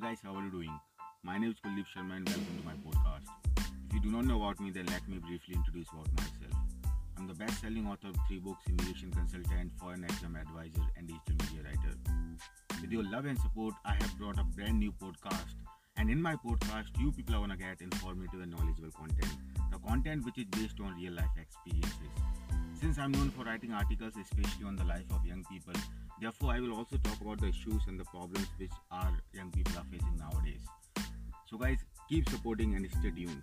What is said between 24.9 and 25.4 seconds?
of